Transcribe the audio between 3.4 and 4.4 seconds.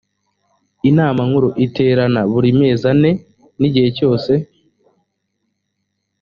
n igihe cyose